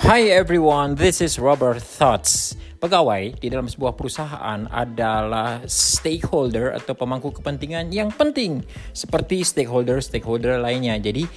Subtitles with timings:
[0.00, 2.56] Hi everyone, this is Robert Thoughts.
[2.80, 8.64] Pegawai di dalam sebuah perusahaan adalah stakeholder atau pemangku kepentingan yang penting
[8.96, 10.96] seperti stakeholder-stakeholder lainnya.
[10.96, 11.28] Jadi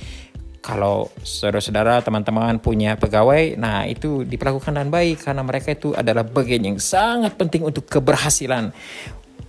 [0.63, 6.63] kalau saudara-saudara teman-teman punya pegawai, nah itu diperlakukan dengan baik karena mereka itu adalah bagian
[6.63, 8.71] yang sangat penting untuk keberhasilan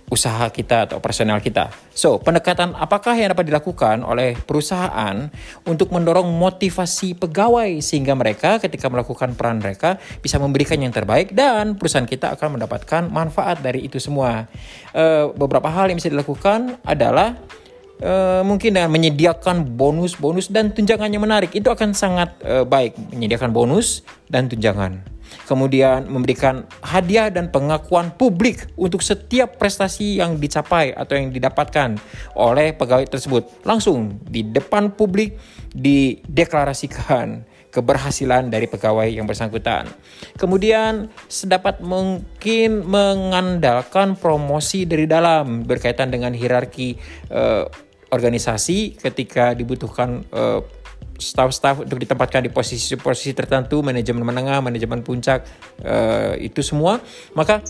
[0.05, 1.73] usaha kita atau operasional kita.
[1.97, 5.29] So, pendekatan apakah yang dapat dilakukan oleh perusahaan
[5.65, 11.73] untuk mendorong motivasi pegawai sehingga mereka ketika melakukan peran mereka bisa memberikan yang terbaik dan
[11.73, 14.45] perusahaan kita akan mendapatkan manfaat dari itu semua.
[14.93, 17.37] Uh, beberapa hal yang bisa dilakukan adalah
[17.95, 23.55] Uh, mungkin dengan menyediakan bonus-bonus dan tunjangan yang menarik itu akan sangat uh, baik menyediakan
[23.55, 25.14] bonus dan tunjangan
[25.45, 31.97] kemudian memberikan hadiah dan pengakuan publik untuk setiap prestasi yang dicapai atau yang didapatkan
[32.37, 35.37] oleh pegawai tersebut langsung di depan publik
[35.75, 39.91] dideklarasikan keberhasilan dari pegawai yang bersangkutan.
[40.39, 46.95] Kemudian sedapat mungkin mengandalkan promosi dari dalam berkaitan dengan hierarki
[47.35, 47.67] uh,
[48.15, 50.63] organisasi ketika dibutuhkan uh,
[51.19, 55.47] staff-staff untuk ditempatkan di posisi-posisi tertentu, manajemen menengah, manajemen puncak,
[55.83, 56.99] uh, itu semua,
[57.33, 57.63] maka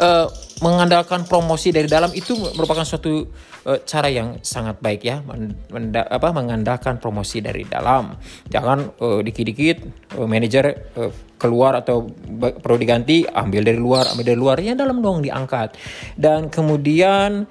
[0.00, 0.26] uh,
[0.58, 3.30] mengandalkan promosi dari dalam itu merupakan suatu
[3.68, 5.22] uh, cara yang sangat baik ya,
[5.70, 8.18] Menda apa mengandalkan promosi dari dalam.
[8.50, 9.76] Jangan dikit-dikit
[10.18, 12.10] uh, manajer uh, keluar atau
[12.58, 15.78] perlu diganti, ambil dari luar, ambil dari luar, yang dalam dong diangkat.
[16.18, 17.46] Dan kemudian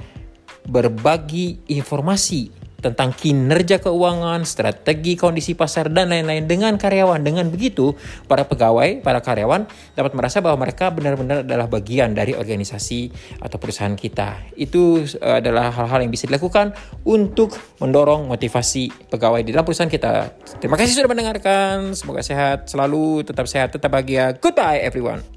[0.67, 2.56] berbagi informasi
[2.87, 7.19] tentang kinerja keuangan, strategi kondisi pasar dan lain-lain dengan karyawan.
[7.21, 7.93] Dengan begitu,
[8.25, 13.11] para pegawai, para karyawan dapat merasa bahwa mereka benar-benar adalah bagian dari organisasi
[13.43, 14.55] atau perusahaan kita.
[14.55, 20.33] Itu eh, adalah hal-hal yang bisa dilakukan untuk mendorong motivasi pegawai di dalam perusahaan kita.
[20.63, 21.93] Terima kasih sudah mendengarkan.
[21.93, 24.33] Semoga sehat selalu, tetap sehat, tetap bahagia.
[24.39, 25.36] Goodbye everyone.